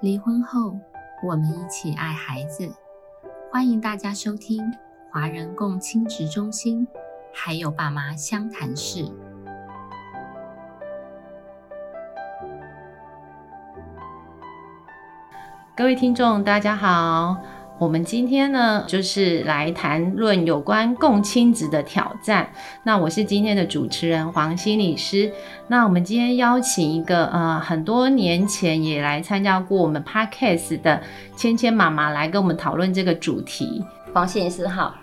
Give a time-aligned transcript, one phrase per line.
[0.00, 0.78] 离婚后，
[1.22, 2.70] 我们一起爱孩子。
[3.50, 4.62] 欢迎大家收听
[5.10, 6.86] 华人共亲职中心，
[7.32, 9.10] 还有爸妈相谈室。
[15.74, 17.38] 各位听众，大家好。
[17.78, 22.48] 我们今天呢，就是来谈论有关共亲职的挑战。
[22.84, 25.30] 那我是今天的主持人黄心理师。
[25.68, 31.02] 那我们今天邀请一个呃，很多年前也来参加过我们 podcast 的
[31.36, 33.84] 芊芊妈妈来跟我们讨论这个主题。
[34.14, 34.94] 黄心理师好，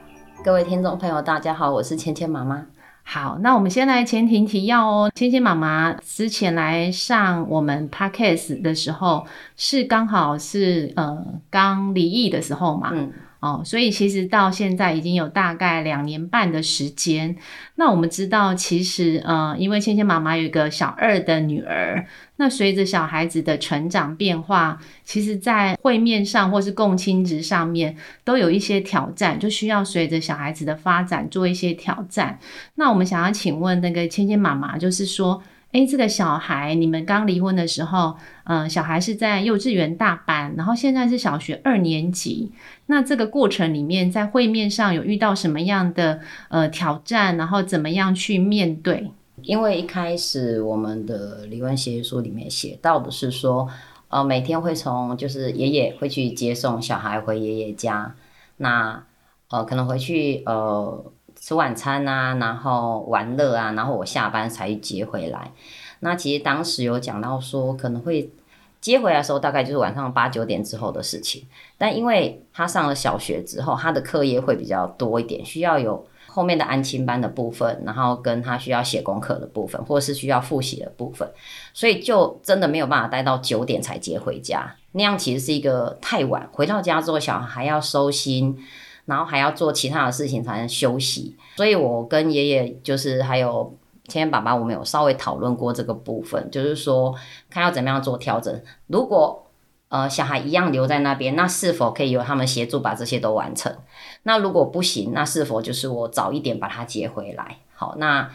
[0.43, 2.65] 各位听众朋友大家好，我是芊芊妈妈。
[3.03, 5.11] 好，那我们先来前庭提要哦。
[5.13, 12.89] 芊芊妈妈之前来上我们 podcast 的时候，是刚好是呃刚离异的时候嘛。
[12.93, 13.11] 嗯。
[13.43, 17.35] 哦，所以其实到现在已经有大概两年半的时间。
[17.75, 22.07] 那我们知道，其实呃，因为芊芊妈妈有一个小二的女儿，
[22.37, 32.39] 那随着小孩子的成长变化，其实在会面上或是共亲职上面都有一些挑战，就需要随着小孩子的发展做一些挑战。
[32.75, 35.43] 那我们想要请问那个芊芊妈妈，就是说。
[35.73, 42.51] 哎，这个小孩，你们刚离婚的时候，嗯，小孩是在幼稚园大班，然后现在是小学二年级。
[42.85, 49.09] 那这个过程里面，在会面上有遇到什么样的呃挑战，然后怎么样去面对？
[49.41, 53.67] 因为一开始我们的离婚协议书里面写到的是说，
[54.09, 58.13] 呃，每天会从就是爷爷会去接送小孩回爷爷家，
[58.57, 59.03] 那
[59.49, 61.03] 呃可能回去呃。
[61.43, 65.51] 吃晚餐啊，然后玩乐啊，然后我下班才接回来。
[65.99, 68.31] 那其实当时有讲到说，可能会
[68.79, 71.45] 接回来的时候，大概就是晚上八九点之后的事情。
[71.77, 81.29] 但因为他上了小学之后，他的课业会比较多一点，需要有后面的安亲班的部分，然后跟他需要写功课的部分，或者是需要复习的部分，
[81.73, 84.73] 所以就真的没有办法待到九点才接回家。
[84.93, 88.57] 那样其实是一个太晚，回到家之后，小孩要收心。
[89.05, 93.75] 然后还要做其他的事情才能休息，所以我跟爷爷就是还有
[94.07, 97.13] 芊芊爸爸，我们有稍微讨论过这个部分，就是说
[97.49, 98.61] 看要怎么样做调整。
[98.87, 99.45] 如果
[99.89, 103.75] 呃小孩一样留在那边，那是否可以由他们协助把这些都完成？
[104.23, 107.57] 那如果不行，那是否就是我早一点把他接回来？
[107.73, 108.31] 好，那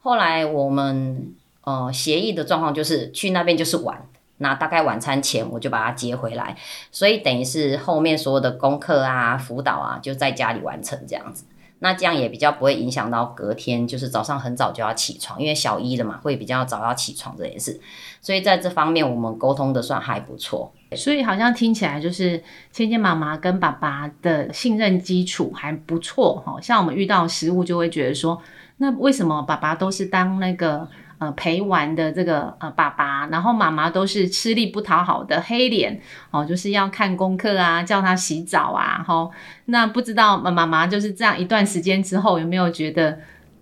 [0.00, 1.34] 后来我们
[1.64, 4.06] 呃协议的状况就是去那边就是玩。
[4.42, 6.54] 那大概晚餐前我就把他接回来，
[6.90, 11.44] 所以等于是后面所有的功课啊、辅导啊，就在家里完成这样子。
[11.78, 17.80] 那这样也比较不会影响到隔天，就是早上很早就要起床，因为小一的嘛，会比较早要起床这件事。
[18.20, 20.72] 所以在这方面，我们沟通的算还不错。
[20.94, 26.60] 所以好像听起来就是芊芊妈妈跟爸爸的信任基础还不错哈。
[26.60, 28.40] 像我们遇到食物，就会觉得说，
[28.76, 30.88] 那为什么爸爸都是当那个？
[31.22, 36.00] 呃，陪玩的这个呃爸爸，然后妈妈都是吃力不讨好的黑脸
[36.32, 39.30] 哦，就是要看功课啊，叫他洗澡啊，哈。
[39.66, 43.16] 那不知道妈妈妈就是这样一段时间之后，有没有觉得，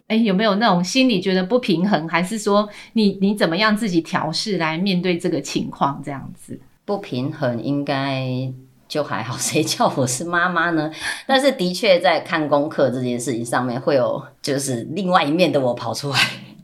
[0.07, 6.59] 哎，有没有那种心里觉得不平衡，还是说你你怎么样自己调试来面对这个情况这样子？
[6.87, 8.51] 不平衡应该
[8.89, 10.91] 就还好， 谁叫我是妈妈呢？
[11.27, 16.19] 但是的确在看功课这件事情上面，会有就是另外一面的我跑出来。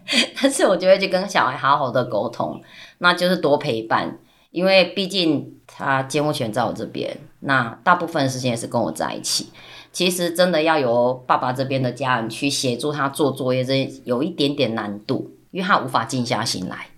[0.41, 2.61] 但是我就会去跟小孩好好的沟通，
[2.99, 4.19] 那就是多陪伴，
[4.50, 9.50] 因为毕竟他监护权在我这边，那大部分时间也是跟我在一起。
[9.93, 16.89] 其实真的要由爸爸这边的家人去协助他做作业，这有一点点难度，因为他无法静下心来，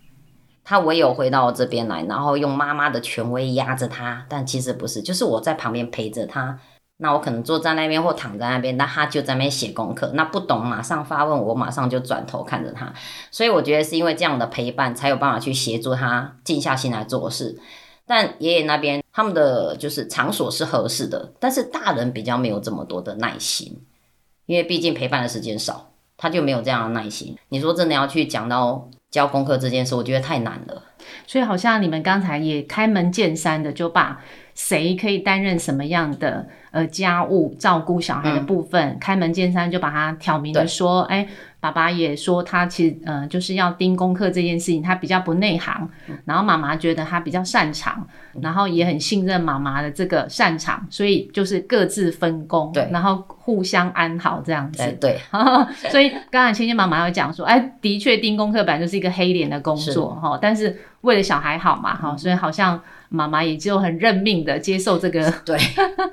[0.63, 4.25] 他唯有回到我这边来，然后用妈妈的权威压着他。
[4.27, 6.59] 但其实不是，就是我在旁边陪着他。
[7.01, 10.11] 那我可能坐在那边或躺在那边，那他就在那边写功课。
[10.15, 12.93] 那不懂马上发问，我马上就转头看着他。
[13.31, 17.57] 所以我觉得是因为这样的陪伴，才有办法去协助他静下心来做事。
[18.05, 23.81] 但爷爷那边他们的就是场所是合适的，但是大人比较没有这么多的耐心，
[24.45, 27.37] 因为毕竟陪伴的时间少，他就没有这样的耐心。
[27.47, 30.83] 你说真的要去讲到教功课这件事，我觉得太难了。
[31.25, 34.21] 所以好像你们刚才也开门见山的就把
[34.59, 36.45] 谁可以担任什么样的。
[36.71, 41.27] 呃，家务照顾小孩的部分，开门见山就把他挑明的说，哎，
[41.59, 45.89] 爸爸也说他其实，呃，就是要盯功课这件事情，他比较不内行，
[46.25, 48.07] 然后妈妈觉得他比较擅长，
[48.39, 53.15] 然后也很信任妈妈的这个擅长，所以就是各自分工，对，然后
[53.49, 55.17] 互相安好这样子，对，
[55.89, 62.79] 所以刚才芊芊妈妈有讲说，哎，的确盯功课本来就是一个黑脸的工作哈，但是为了小孩好嘛哈，所以好像。
[63.11, 65.57] 妈妈也就很认命的接受这个， 对，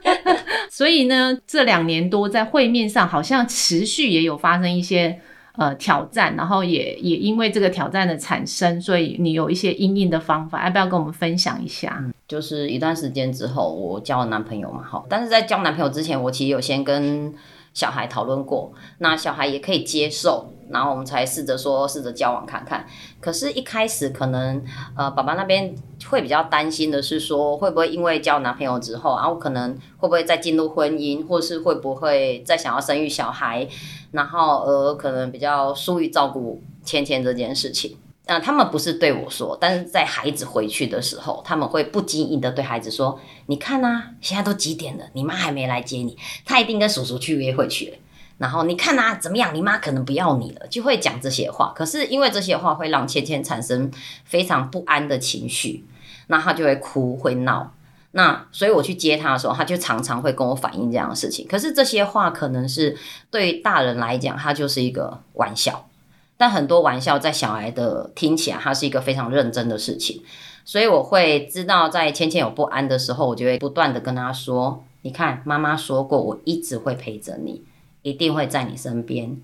[0.71, 5.21] 所以呢，这两年多在会面上好像持续也有发生一些
[5.59, 12.03] 呃挑战，然后也也因为这个挑战的产生，所以你有一些应应的方法，要不要跟我们分享一下？
[12.29, 15.05] 就是一段时间之后，我交了男朋友嘛，哈。
[15.09, 17.33] 但是在交男朋友之前，我其实有先跟
[17.73, 22.85] 小孩讨论过，那小孩也可以接受，然后我们才试着说试着交往看看。
[23.21, 24.61] 可是，一开始可能
[24.97, 25.73] 呃，爸爸那边
[26.09, 33.69] 会比较担心的是说，会不会因为交男朋友之后，然后可能会不会再进入婚姻，或是会不会再想要生育小孩，
[34.11, 37.97] 然后而可能比较疏于照顾芊芊这件事情。
[38.29, 47.97] 那他们不是对我说，但是在孩子回去的时候，他们会不经意的对孩子说：“你看呐，现在都几点了，你妈还没来接你，她一定跟叔叔去约会去了。
[48.39, 51.73] 然后你看呐，怎么样，你妈可能不要你了，就会讲这些话。
[51.77, 53.89] 可是因为这些话会让芊芊产生
[54.25, 55.87] 非常不安的情绪，
[56.27, 57.73] 那她就会哭会闹。
[58.11, 61.47] 那所以我去接她的时候，她就常常会跟我反映这样的事情。
[61.47, 62.97] 可是这些话可能是
[63.31, 65.89] 对大人来讲，它就是一个玩笑。
[66.37, 70.23] 但很多玩笑在小孩的听起来，它是一个非常认真的事情，
[70.65, 77.63] 所以我会知道，在芊芊有不安的时候，我就会不断的跟他说：“你看，妈妈说过，我一直会陪着你，
[78.03, 79.37] 一定会在你身边。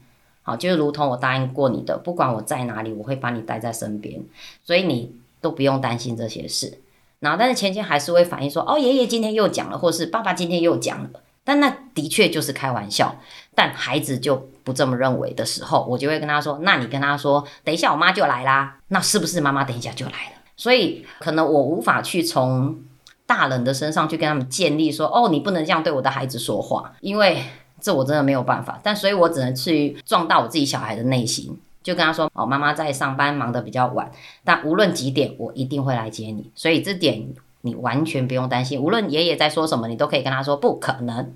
[0.43, 4.21] 好，就如同我答应过你的，不管我在哪里，我会把你带在身边，
[4.65, 6.79] 所以你都不用担心这些事。
[7.21, 11.11] 然后，但是芊芊还是会反映说：哦，爷爷今天又讲了，或是爸爸今天又讲了。”
[11.45, 13.17] 但那的确就是开玩笑，
[13.55, 22.81] 但孩子就不这么认为的时候，我就会跟他说：“那你跟他说，等一下我妈就来啦，那是不是妈妈等一下就来了？”所以可能我无法去从
[23.27, 27.43] 大人的身上去跟他们建立说：“哦，你不能这样对我的孩子说话，因为
[27.81, 34.09] 这我真的没有办法。”但所以我只能去撞到我自己小孩的内心，就跟他说：“哦，妈妈在上班，忙得比较晚，
[34.45, 37.35] 但无论几点，我一定会来接你。”所以这点。
[37.63, 41.33] 你完全不用担心，无论爷爷在说什么，你都可以跟他说不可能。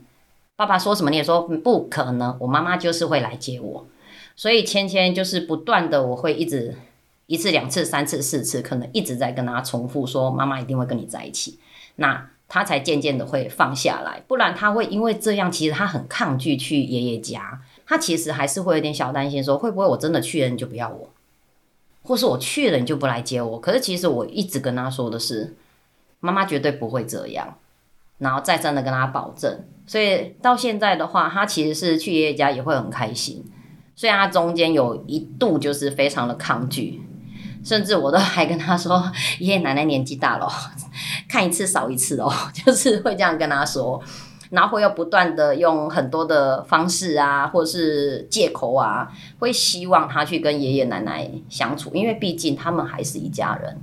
[0.57, 2.37] 爸爸说什么你也说不可能。
[2.41, 3.87] 我妈妈就是会来接我，
[4.35, 6.75] 所以芊芊就是不断的，我会一直
[7.27, 11.59] 一次、两次、三次、四次，可能一直在跟他重复说妈妈一定会跟你在一起。
[11.97, 21.11] 那他才渐渐的会放下来，不然他会因为这样，其实他很抗拒去爷爷家，他其实还是会有点小担心，说会不会我真的去了你就不要我，
[22.03, 23.61] 或是我去了你就不来接我。
[23.61, 25.55] 可是其实我一直跟他说的是。
[26.21, 27.57] 妈妈绝对不会这样，
[28.19, 33.45] 然后再三的跟他保证，所以到现在的话，他其实是去爷爷家也会很开心。
[33.95, 37.03] 虽然他中间有一度就是非常的抗拒，
[37.65, 40.49] 甚至我都还跟他说，爷爷奶奶年纪大了，
[41.29, 44.03] 看一次少一次哦， 就是会这样跟他说，
[44.51, 53.79] 然后会又不断的用很多的方式啊，或者是借口啊，会希望他去跟爷爷奶奶相处，因为毕竟他们还是一家人。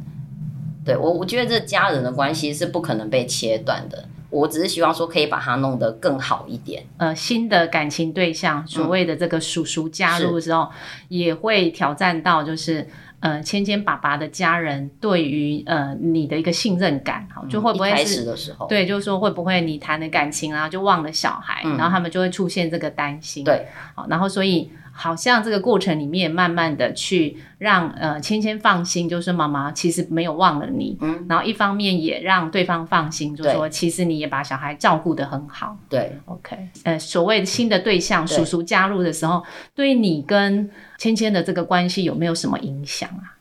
[0.85, 4.05] 对我，我觉得这家人的关系是不可能被切断的。
[4.29, 6.83] 我只是希望说，可以把它弄得更好一点。
[6.97, 10.69] 呃，新的感情对象，所谓的这个叔叔加入之后，
[11.07, 12.87] 也会挑战到，就是
[13.19, 23.43] 呃，芊芊爸爸的家人对于呃你的一个信任感，好，就会不会开始的时候，对，就是说会不会你谈的感情啊，就忘了小孩，然后他们就会出现这个担心。
[23.43, 24.71] 对，好，然后所以。
[24.95, 39.43] 好像这个过程里面，慢慢的去让呃芊芊放心，就是妈妈其实没有忘了你，嗯，然后一方面也让对方放心，就说其实你也把小孩照顾的很好，对，OK，呃，所谓新的对象叔叔加入的时候，
[39.73, 40.69] 对你跟
[40.99, 43.35] 芊芊的这个关系有没有什么影响啊？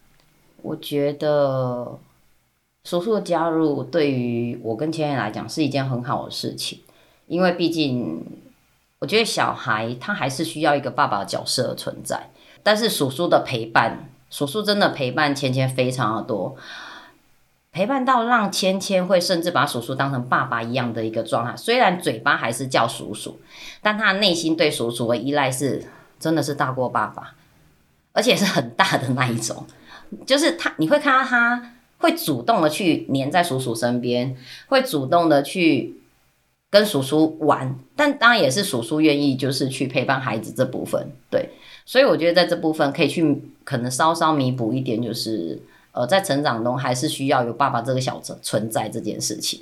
[0.62, 1.98] 我觉得
[2.84, 6.80] 叔叔的加入对于我跟芊芊来讲是一件很好的事情，
[7.26, 8.24] 因为毕竟。
[9.02, 12.30] 我觉得小孩他还是需要一个爸爸的角色的存在，
[12.62, 16.54] 但是叔叔的陪伴，叔叔真的陪伴芊芊非常的多，
[17.72, 21.56] 陪伴到让芊芊会甚至把叔叔当成爸爸一样的一个状态。
[21.56, 23.40] 虽然嘴巴还是叫叔叔，
[23.82, 25.84] 但他内心对叔叔的依赖是
[26.20, 27.34] 真的是大过爸爸，
[28.12, 29.66] 而且是很大的那一种。
[30.24, 34.36] 就是他，你会看到他会主动的去黏在叔叔身边，
[34.68, 35.98] 会主动的去。
[36.72, 41.50] 跟叔叔玩，但当然也是叔叔愿意就是去陪伴孩子这部分，对，
[41.84, 45.60] 所以我觉得在这部分可以去可能稍稍弥补一点，就是
[45.92, 49.60] 呃，在成长中还是需要有爸爸这个小存存在这件事情。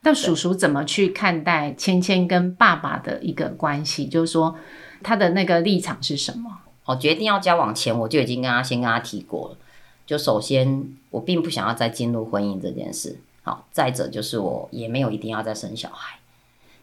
[0.00, 4.06] 那叔叔怎么去看待芊芊跟爸爸的一个关系？
[4.06, 4.56] 就是说
[5.00, 6.50] 他的那个立场是什么？
[6.86, 9.56] 哦，决定要交往前，我就已经跟他先跟他提过了。
[10.04, 13.16] 就首先，我并不想要再进入婚姻这件事。
[13.44, 16.18] 好，再者就是我也没有一定要再生小孩。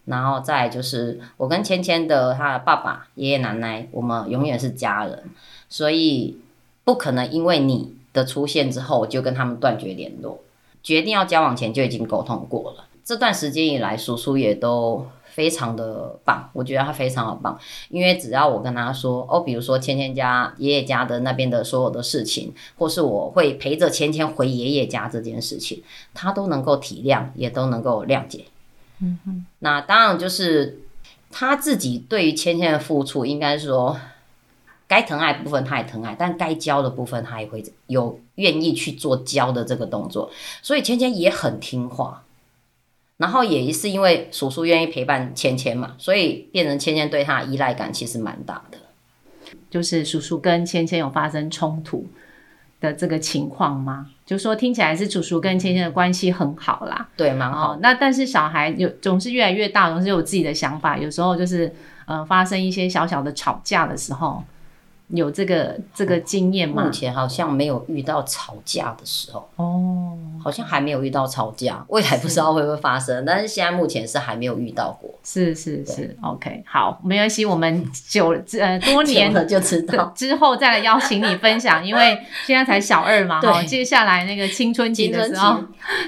[0.10, 5.24] 然后再就是我跟芊芊的他的爸爸、爷爷奶奶，我们永远是家人，
[5.70, 6.38] 所以
[6.84, 10.40] 不可能因为你的出现之后就跟他们断绝联络。
[10.84, 12.86] 决定要交往前就已经沟通过了。
[13.04, 15.08] 这段时间以来，叔叔也都。
[15.32, 25.82] 非常的棒，我觉得他非常的棒，因为只要我跟他说哦，比如说芊芊家爷爷家的那边的所有的事情，或是我会陪着芊芊回爷爷家这件事情，
[26.14, 28.46] 他都能够体谅，也都能够谅解。
[29.02, 30.80] 嗯哼，那当然就是
[31.32, 33.98] 他自己对于芊芊的付出，应该说。
[34.90, 40.32] 该疼爱部分他也疼爱，但该教的部分他也会有愿意去做教的这个动作，
[40.64, 42.24] 所以芊芊也很听话。
[43.18, 48.80] 然后也是因为叔叔愿意陪伴芊芊嘛，所以变成芊芊对他依赖感其实蛮大的。
[49.70, 52.08] 就是叔叔跟芊芊有发生冲突
[52.80, 54.08] 的这个情况吗？
[54.26, 57.78] 就说听起来是叔叔跟芊芊的关系很好啦，对，蛮好。
[57.82, 61.74] 那但是小孩有总是越来越大，总是有自己的想法，有时候就是
[62.06, 64.44] 呃发生一些小小的吵架的时候。
[65.10, 66.84] 有这个这个经验吗？
[66.84, 75.10] 目前好像没有遇到吵架的时候哦，好像还没有遇到吵架，未来不知道会不会发生，但是现在目前是还没有遇到过。
[75.24, 85.60] 是是是，OK，好，没关系，我们久呃多年了就知道之后再来邀请你分享，因为现在才小二嘛，哈，接下来那个青春期的时候，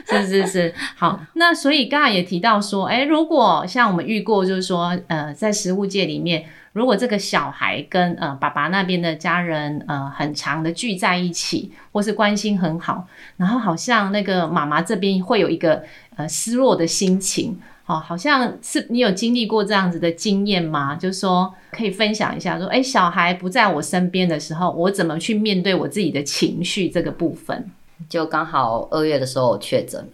[0.07, 6.45] 是是是，好，那所以刚才也提到说，哎，如果像我们遇过，就是说，呃，在食物界里面。
[6.73, 13.05] 如果这个小孩跟呃爸爸那边的家人呃很长的聚在一起，或是关心很好，
[13.37, 15.83] 然后好像那个妈妈这边会有一个
[16.15, 20.95] 呃失落的心情，哦，好像是你有经历过这样子的经验吗？
[20.95, 27.69] 就是说可以分享一下，说哎小孩不在我身边的时候，我怎么去面对我自己的情绪这个部分？
[28.07, 30.07] 就刚好二月的时候确诊。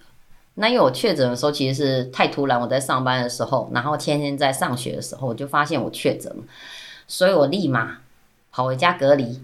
[0.59, 6.43] 那因为我确诊的时候其实是太突然，我在上班的时候，然后天天在上学的时候，我就发现我确诊了，
[7.07, 7.99] 所以我立马
[8.51, 9.39] 跑回家隔离，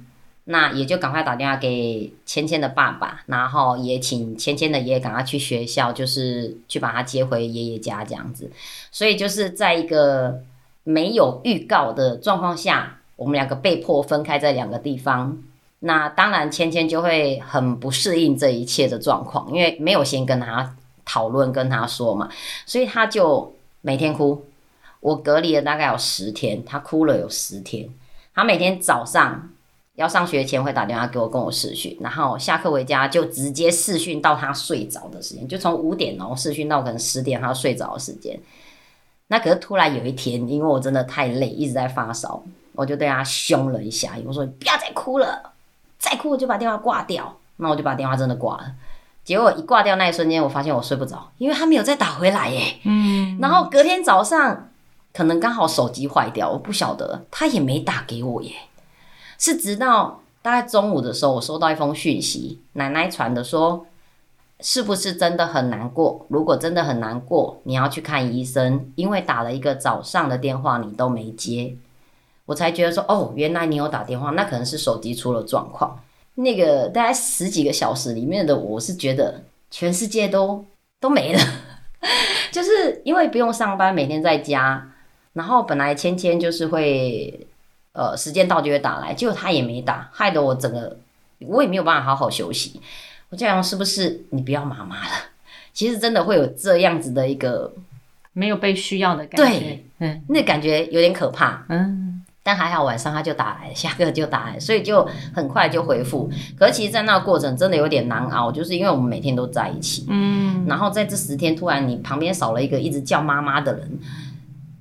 [0.46, 8.50] 那也就赶快打电话给芊芊的爸爸，然后也请芊芊的爷爷赶快去学校，就是去把他接回爷爷家这样子，
[8.92, 10.42] 所以就是在一个
[10.84, 15.38] 没有预告的状况下，我们两个被迫分开在两个地方，
[15.82, 20.76] 那当然芊芊就会很不适应这一切的状况，因为没有先跟他。
[21.06, 22.30] 讨论跟他说嘛，
[22.66, 24.46] 所以他就每天哭。
[25.00, 27.90] 我隔离了大概有十天，他哭了有十天。
[28.34, 29.50] 他每天早上
[29.96, 38.40] 要上学前会打电话给我，跟我视讯，然后下课回家就直接视讯到他睡着的时间，就从五点然后视讯到可能十点他睡着的时间。
[39.28, 42.42] 那可是突然有一天，因为我真的太累，一直在发烧，
[42.72, 45.52] 我就对他凶了一下，我说不要再哭了，
[46.00, 47.38] 再哭我就把电话挂掉。
[47.58, 48.74] 那我就把电话真的挂了。
[49.24, 52.78] 结果一挂掉那一瞬间，我发现我睡不着，因为他没有再打回来耶。
[52.84, 54.70] 嗯，然后隔天早上
[55.14, 58.52] 可能刚好手机坏掉，我不晓得他也没打给我耶。
[59.40, 63.86] 是直到大概中午的时候，我收到一封讯息，奶奶传的说，
[64.60, 66.26] 是不是真的很难过？
[66.30, 71.76] 如果真的很难过，你要去看医生，因为打了一个早上的电话你都没接，
[72.46, 76.00] 我才觉得说，哦，原来你有打电话，那可能是手机出了状况。
[76.36, 80.66] 那个大概十几个小时里面的，我是觉得全世界都
[81.00, 81.40] 都没了，
[82.52, 84.92] 就是因为不用上班，每天在家，
[85.34, 87.48] 然后本来芊芊就是会，
[87.92, 90.98] 呃，时间到就会打来，结果他也没打，害得我整个
[91.40, 92.82] 我也没有办法好好休息。
[93.30, 95.12] 我这样是不是你不要妈妈了？
[95.72, 97.74] 其实真的会有这样子的一个
[98.34, 102.23] 没有被需要的感觉，对，嗯，那感觉有点可怕，嗯。
[102.46, 106.30] 但还好晚上他就打来，下课就打来，所以就很快就回复。
[106.60, 114.00] 可是其实，在那个过程真的有点难熬，就是因为我们每天都在一起，嗯，然后在这十天突然你旁边少了一个一直叫妈妈的人，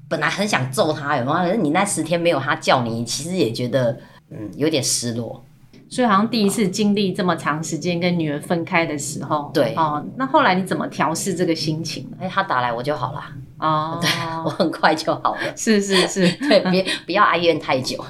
[0.09, 1.45] 本来很想揍他，有吗？
[1.45, 3.97] 可是你那十天没有他叫你，其实也觉得
[4.31, 5.45] 嗯有点失落。
[5.89, 12.11] 所以好像第一次经历这么长时间跟女儿分开的时候，对哦，那后来你怎么调试这个心情？
[12.19, 13.23] 哎，他打来我就好了。
[13.63, 14.11] 哦， 对，
[14.45, 15.41] 我很快就好了。
[15.57, 18.05] 是是是， 对，别不要哀怨太久。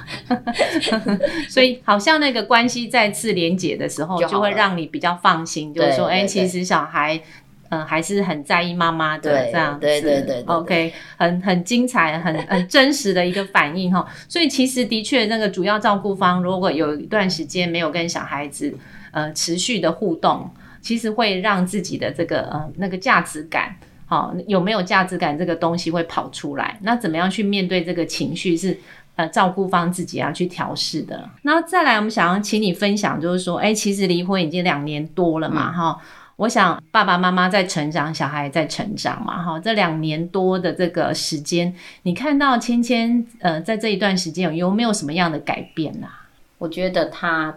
[1.47, 7.21] 所以好像那个关系再次连结的时候，就会让你比较放心，就是说，哎，其实小孩
[7.69, 9.81] 嗯还是很在意妈妈的这样子。
[9.81, 14.03] 对对对，OK，很很精彩，很很真实的一个反应哈。
[14.27, 18.75] 所以其实的确，那个主要照顾方如果有一段时间没有跟小孩子
[19.11, 20.49] 呃持续的互动，
[20.81, 23.75] 其实会让自己的这个呃那个价值感。
[24.05, 26.77] 好，有没有价值感这个东西会跑出来？
[26.81, 28.55] 那怎么样去面对这个情绪？
[28.55, 28.79] 是
[29.15, 31.29] 呃，照顾方自己要去调试的。
[31.43, 36.01] 那再来，我们想要请你分享，就是说，哎，其实离婚已经两年多了嘛，哈。
[36.37, 39.59] 我想爸爸妈妈在成长，小孩在成长嘛，哈。
[39.59, 46.25] 这两年多的这个时间，你看到芊芊呃，在这一段时间有没有什么样的改变啊？
[46.57, 47.55] 我觉得他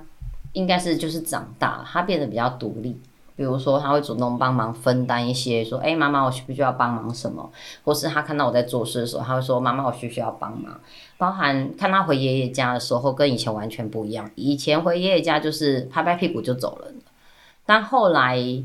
[0.53, 3.01] 应该是就是长大了，他变得比较独立。
[3.37, 7.51] 比如说他会主动帮忙分担一些，说，哎，妈妈，我需不需要帮忙什么？
[7.85, 10.81] 或是他看到我在做事的时候，他会说，妈妈，我需不需要帮忙？
[11.19, 14.31] 包含看他回爷爷家的时候，跟以前完全不一样。
[14.37, 16.89] 以前回爷爷家就是拍拍屁股就走了，
[17.67, 18.65] 但后来也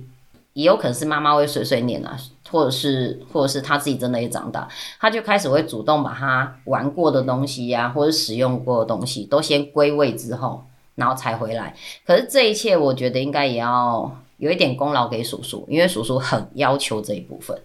[0.54, 2.18] 有可能是妈妈会碎碎念啊，
[2.50, 4.68] 或者是或者是他自己真的也长大，
[5.00, 10.64] 他就开始会主动把他玩过的东西呀，或者使用过的东西都先归位之后。
[10.96, 11.74] 然后才回来，
[12.06, 17.56] 可是这一切我觉得应该也要有一点功劳给叔叔，因为叔叔很要求这一部分，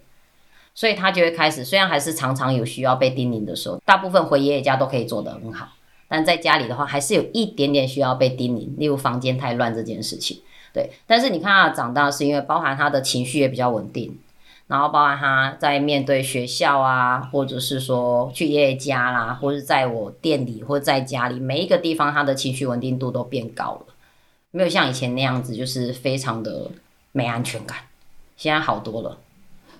[0.74, 5.68] 所以他就会开始，虽然还是常常有需要被叮咛的时候，大部分回爷爷家都可以做得很好，
[6.06, 10.42] 但在家里的话，还是有一点点需要被叮咛，例如房间太乱这件事情，
[10.74, 10.90] 对。
[11.06, 14.18] 但是你看他长大，是因为包含他的情绪也比较稳定。
[14.68, 23.94] 然后包含他在面对学校啊，或者是说去爷爷家啦，或者在我店里或者在家里，每一个地方他的情绪稳定度都变高了，
[24.56, 26.70] 没有像以前那样子，就是非常的
[27.12, 27.76] 没安全感。
[28.36, 29.18] 现在好多了。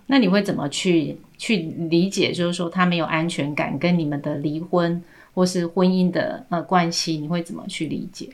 [0.06, 2.30] 那你会怎么去去理解？
[2.30, 5.02] 就是说他没有安全感，跟你们的离婚
[5.34, 8.28] 或是婚姻的呃关系，你会怎么去理解？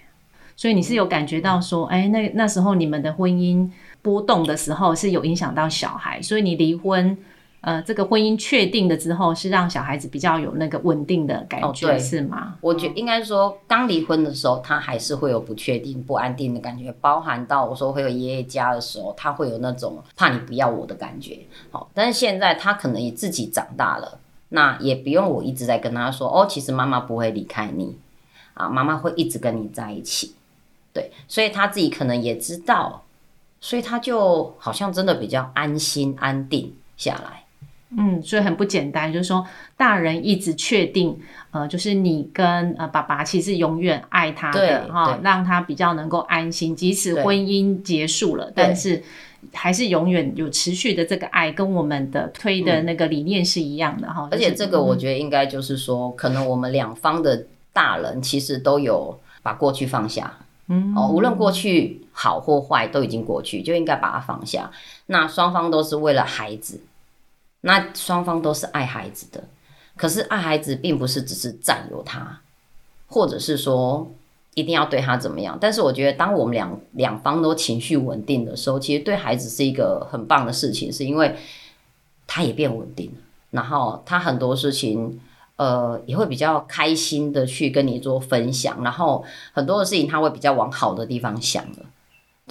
[0.56, 3.70] 所以你是有感觉到说，哎，那那时候你们的婚姻。
[4.02, 7.16] 波动的时候是有影响到小孩，所以你离婚，
[7.62, 12.56] 呃，这个婚姻确定了之后，是让小孩子比较有那个稳定的感觉，是吗？
[12.60, 21.38] 我觉应该说，刚离婚的时候，他还是会有不确定、不安定的感觉，包含到我说会有爷爷家的时候，他会有那种怕你不要我的感觉。
[21.70, 27.96] 好，但是现在他可能也自己长大了，那也不用我一直在跟他说，哦，其实妈妈不会离开你，
[28.54, 30.34] 啊，妈妈会一直跟你在一起。
[30.92, 33.04] 对，所以他自己可能也知道。
[33.64, 37.44] 所以他就好像真的比较安心安定下来，
[37.96, 39.46] 嗯，所以很不简单，就是说
[39.76, 41.18] 大人一直确定，
[41.50, 49.02] 呃，就是你跟呃爸爸其实永远爱他的哈，让他比较能够安心，即使婚姻结束了，但是
[49.52, 54.28] 还是永远有持续的这个爱，跟我们的推的那个理念是一样的哈。
[54.30, 60.32] 而且这个我觉得应该就是说，可能我们两方的大人其实都有把过去放下。
[60.96, 64.70] 哦，无论过去好或坏，都已经过去，就应该把它放下。
[65.06, 66.80] 那双方都是为了孩子，
[67.62, 69.42] 那双方都是爱孩子的。
[69.96, 72.40] 可是爱孩子并不是只是占有他，
[73.08, 74.08] 或者是说
[74.54, 75.58] 一定要对他怎么样。
[75.60, 81.34] 但是我觉得，当我们两两方都情绪稳定的时候，其实对孩子是一个很棒的事情，是因为
[82.26, 83.18] 他也变稳定了，
[83.50, 85.20] 然后他很多事情。
[85.56, 89.22] 呃，也会比较开心的去跟你做分享，然后
[89.52, 91.82] 很多的事情他会比较往好的地方想的，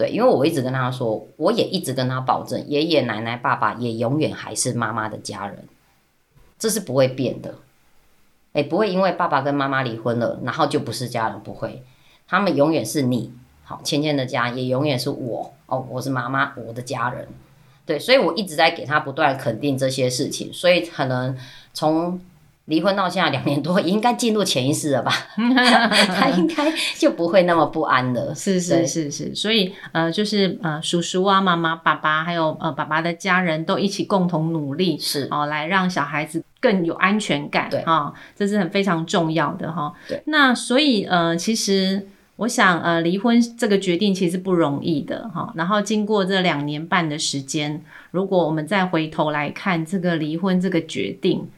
[0.02, 5.68] 对，因为我一直跟他说，我也一直跟他保证，爷爷奶奶、爸爸也永远还是妈妈的家人，
[6.58, 7.54] 这是不会变的，
[8.54, 11.84] 哎，不会因为爸爸跟妈妈离婚了，然后就不是家人，不会，
[12.28, 13.32] 他们永远是你，
[13.64, 17.28] 好，芊芊的家也永远是我，哦，我是妈妈，我的家人，
[17.86, 21.38] 对，所以我一直在给他不断肯定这些事情，所以可能
[21.74, 22.20] 从。
[22.66, 25.12] 离婚到现在两年多， 应该进入潜意识了吧？
[25.36, 28.34] 他应该就不会那么不安了。
[28.36, 37.68] 是是是是，所以呃，就是呃，叔叔啊、妈妈、爸爸，还有呃，爸爸的家人都一起共同努力，是哦，来让小孩子更有安全感。
[37.70, 39.92] 对啊，这是很非常重要的哈。
[40.08, 45.52] 对，那所以呃，其实我想呃，离婚这个决定其实不容易的哈。
[45.56, 51.50] 然后经过这两年半的时间，如果我们再回头来看这个离婚这个决定。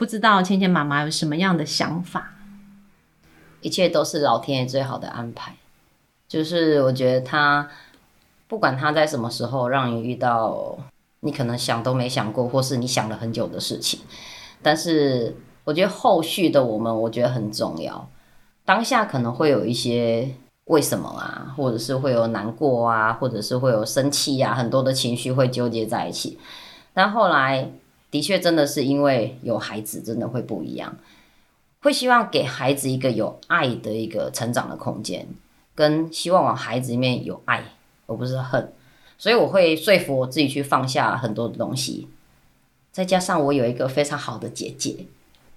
[0.00, 2.32] 不知道芊芊妈妈有什么样的想法？
[3.60, 5.54] 一切都是老天爷最好的安排。
[6.26, 7.68] 就是我觉得他
[8.48, 10.78] 不管他在什么时候让你遇到
[11.20, 14.00] 你可能想都没想过，或是你想了很久的事情，
[14.62, 18.08] 但是我觉得后续的我们，我觉得很重要。
[18.64, 20.34] 当下可能会有一些
[20.64, 26.38] 为什么啊，或者是会有难过啊，或者是会有生气啊，很多的情绪会纠结在一起。
[26.94, 27.70] 但后来。
[28.10, 30.96] 的确，真的是因为有孩子，真的会不一样。
[31.82, 35.26] 会希望给孩子一个有爱的一个成长的空间，
[35.74, 37.64] 跟希望往孩子里面有爱，
[38.06, 38.72] 而不是恨。
[39.16, 42.08] 所以我会说服我自己去放下很多的东西。
[42.92, 45.06] 再加上我有一个非常好的姐姐，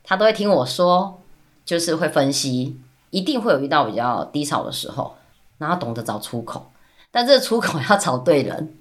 [0.03, 1.19] 她都会听我说，
[1.65, 2.77] 就是会分析，
[3.09, 5.15] 一定会有遇到比较低潮的时候，
[5.57, 6.71] 然后懂得找出口。
[7.11, 8.75] 但这出口 要找对人。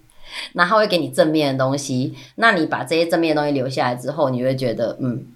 [0.52, 5.26] 那他会给你正面的东西，那你把这些正面的东西留下来之后，你会觉得，嗯，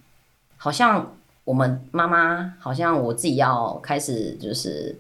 [0.56, 4.98] 好像我们妈妈，好像我自己要开始就是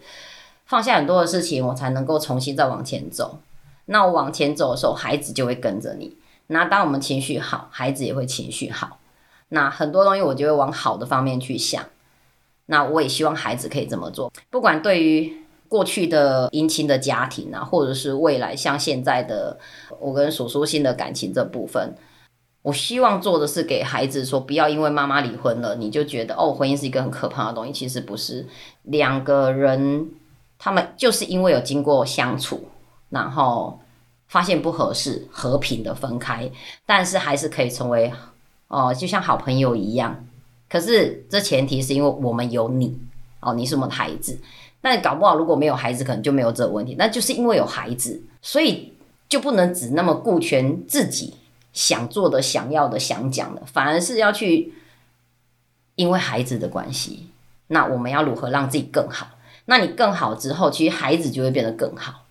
[0.66, 3.38] 放下很多的事情，我才能够重新再往前走。
[3.86, 6.16] 那我往前走的时候，孩子就会跟着你。
[6.48, 8.98] 那当我们情绪好，孩子也会情绪好。
[9.48, 11.84] 那很多东西我就会往好的方面去想。
[12.66, 15.32] 那我也希望孩子可以这么做，不管对于
[15.68, 19.58] 过去的姻亲的家庭啊，或者是未来像现在的
[20.00, 21.94] 我跟叔叔新的感情这部分，
[22.62, 27.72] 我希望做的是给孩子说，不要因为妈妈离婚了，你就觉得哦，婚姻是一个很可怕的东西。
[27.72, 28.46] 其实不是，
[28.82, 30.08] 两个人
[30.58, 32.68] 他们就是因为有经过相处，
[33.10, 33.78] 然后
[34.26, 36.50] 发现不合适，和平的分开，
[36.84, 38.12] 但是还是可以成为
[38.68, 40.24] 哦，就像好朋友一样。
[40.68, 42.98] 可是这前提是因为我们有你
[43.40, 44.36] 哦，你是我们的孩子。
[44.80, 46.94] 但搞不好，如果没有孩子，可能就没有这个问题。
[46.98, 48.92] 那就是因为有孩子，所以
[49.28, 51.34] 就不能只那么顾全自己
[51.72, 54.72] 想做的、想要的、想讲的，反而是要去
[55.96, 57.26] 因为孩子的关系，
[57.68, 59.28] 那我们要如何让自己更好？
[59.64, 62.25] 那你更好之后，其实孩子就会变得更好。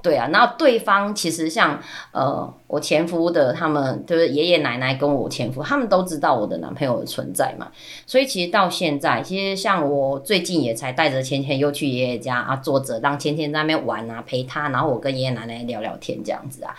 [0.00, 1.76] 对啊，然后对方其实像
[2.12, 7.66] 呃，我前夫的他们，就是爷爷奶奶跟我前夫，他们都知道我的男朋友的存在嘛。
[8.06, 16.72] 所以其实到现在，其实像我最近也才带着芊芊又去爷爷家啊，坐着让芊芊在那边玩啊，陪他，然后我跟爷爷奶奶聊聊天这样子啊。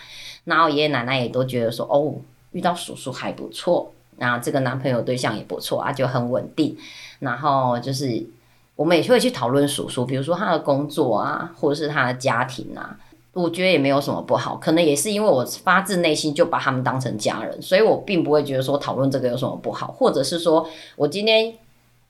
[0.44, 2.14] 然后爷爷奶奶也都觉得说，哦，
[2.52, 6.74] 遇到叔叔还不错，那这个男朋友对象也不错啊，就很稳定。
[7.18, 8.26] 然后就是
[8.76, 12.96] 我们也会去讨论叔叔，比如说他的工作啊，或者是他的家庭啊。
[13.32, 21.54] 我觉得也没有什么不好，可能也是因为我发自内心就把他们当成家人，所以我并不会觉得说讨论这个有什么不好，或者是说我今天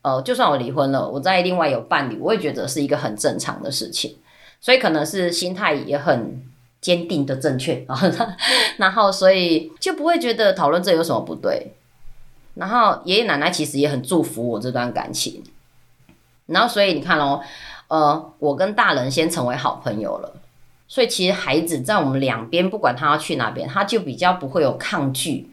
[0.00, 4.16] 呃，就算我离婚了，我在另外有伴侣，我也觉得是一个很正常的事情，
[4.62, 6.42] 所以可能是心态也很
[6.80, 7.84] 坚定的正确，
[8.78, 11.74] 然后所以就不会觉得讨论这有什么不对，
[12.54, 15.44] 然后爷爷奶奶其实也很祝福我这段感情，
[16.46, 17.42] 然后所以你看哦，
[17.88, 20.39] 呃，我跟大人先成为好朋友了。
[20.90, 25.48] 所以其实孩子在我们两边，不管他要去哪边，他就比较不会有抗拒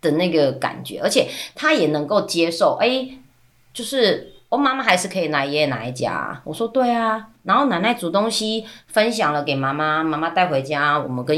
[0.00, 2.78] 的那个感觉，而且他也能够接受。
[2.80, 3.10] 哎，
[3.74, 6.40] 就是我妈妈还是可以来爷爷奶奶家。
[6.44, 11.36] 我说对啊，然后奶奶煮东西分享了给妈妈，妈妈带回家，我们跟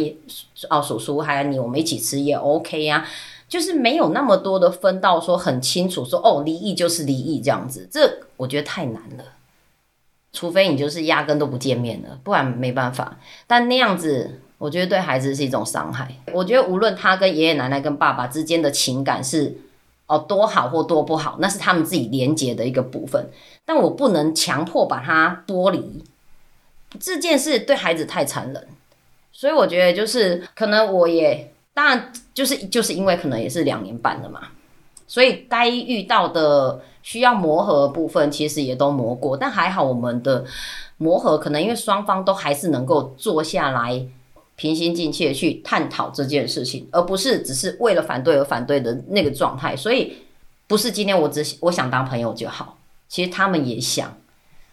[0.68, 3.05] 哦叔叔还有你，我们一起吃也 OK 呀。
[3.49, 9.25] 就是没有那么多的分到说很清楚，说哦离异就是离异这样子，这我觉得太难了。
[10.33, 13.19] 除非你就是压根都不见面了，不然没办法。
[13.47, 16.09] 但那样子，我觉得对孩子是一种伤害。
[16.33, 19.57] 我觉得无论他跟爷爷奶奶、跟爸爸之间的情感是
[20.07, 23.31] 哦多好或多不好，那是他们自己连接的一个部分。
[23.64, 26.05] 但我不能强迫把他剥离，
[26.99, 28.69] 这件事对孩子太残忍。
[29.33, 34.49] 所以我觉得就是可能我也当然就是就是因为可能也是两年半了嘛，
[35.11, 36.81] 所以该遇到的。
[37.03, 40.44] 需要磨合的部分其实也都磨过，但还好我们的
[40.99, 44.07] 磨合可能因为双方都还是能够坐下来
[44.55, 49.75] 平心静气的去探讨这件事情，而不是只是为了反对而反对的那个状态。
[49.75, 50.14] 所以
[50.66, 52.77] 不是今天我只我想当朋友就好，
[53.09, 54.14] 其实他们也想，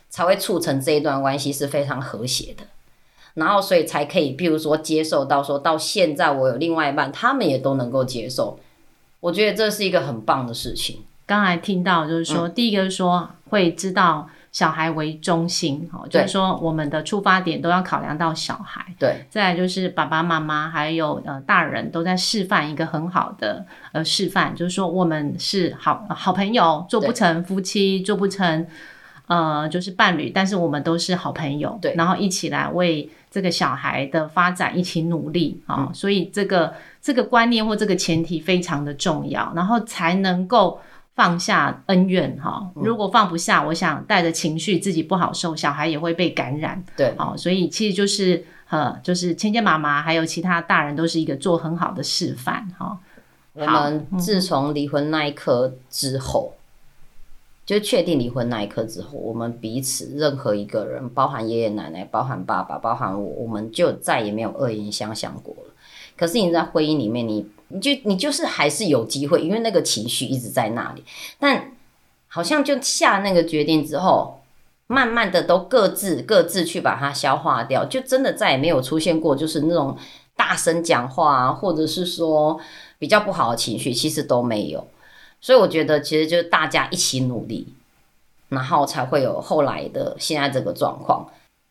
[0.09, 2.65] 才会促成这一段关系是非常和谐的。
[3.35, 8.59] 然后所以才可以，譬如说接受到说到现在我有另外一半，他们也都能够接受，
[9.19, 11.01] 我觉得这是一个很棒的事情。
[11.25, 18.85] 刚才听到就是说，第一个是说会知道小孩为中心，哈，就是说我们的出发点都要考量到小孩。
[18.97, 28.65] 对，再来就是爸爸妈妈还有呃大人都在示范一个很好的呃示范，就是说我们是好好朋友，做不成夫妻，做不成
[29.27, 40.79] 呃就是伴侣，但是我们都是好朋友，对，然后一起来为这个小孩的发展一起努力啊，所以这个这个观念或这个前提非常的重要，然后才能够。
[41.17, 46.83] 放下恩怨哈，如果放不下，我想带着情绪自己不好受，小孩也会被感染。
[46.95, 52.95] 对，好，所以其实就是呃，就是芊芊妈妈还有其他大人都是一个做很好的示范哈。
[53.53, 56.53] 我们自从离婚那一刻之后，
[57.67, 65.73] 就确定离婚那一刻之后，我们彼此任何一个人，包含爷爷奶奶，包含爸爸，包含我，我们就再也没有恶言相向过了。
[66.17, 67.45] 可是你在婚姻里面，你。
[67.69, 71.03] 你就你就是还是有机会，因为那个情绪一直在那里，
[71.37, 71.73] 但
[72.29, 74.39] 好像就下那个决定之后，
[74.87, 79.97] 慢慢的都各自各自去把它消化掉，就真的再也没有出现过就是那种
[80.33, 82.57] 大声讲话啊，或者是说
[82.97, 84.87] 比较不好的情绪，其实都没有。
[85.47, 87.65] 所以我觉得其实就是大家一起努力，
[88.49, 91.25] 然后才会有后来的现在这个状况。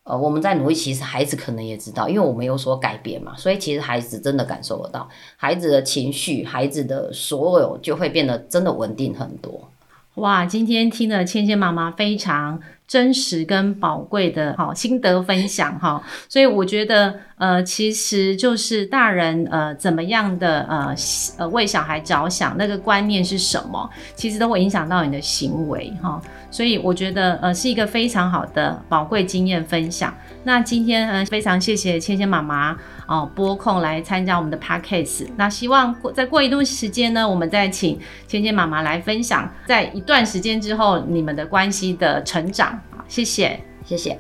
[0.05, 9.69] 呃，我们在努力，其实孩子可能也知道，因为我们有所改变嘛，所以其实孩子真的感受得到，孩子的情绪，孩子的所有就会变得真的稳定很多。
[10.15, 20.95] 哇，今天听了芊芊妈妈非常真实跟宝贵的哈心得分享哈，所以我觉得呃，其实就是大人呃怎么样的呃
[21.39, 26.21] 呃为小孩着想，那个观念是什么，其实都会影响到你的行为哈。
[26.49, 30.15] 所以我觉得呃是一个非常好的宝贵经验分享。
[30.45, 32.77] 那今天呃非常谢谢芊芊妈妈
[33.09, 35.27] 哦拨空来参加我们的 podcast。
[35.37, 42.76] 那希望过再过一段时间呢，我们再请芊芊妈妈来分享，在一段时间之后你们的关系的成长。
[43.09, 44.19] 谢谢，谢谢。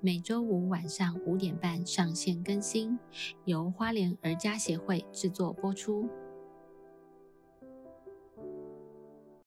[0.00, 2.98] 每周五晚上五点半上线更新，
[3.44, 6.08] 由花莲儿家协会制作播出。